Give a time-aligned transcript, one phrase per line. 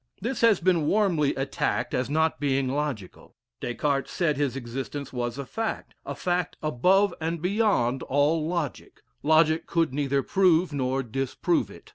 [0.19, 3.35] This has been warmly attacked as not being logical.
[3.59, 9.01] Des Cartes said his existence was a fact a fact above and beyond all logic;
[9.21, 11.89] logic could neither prove nor disprove it.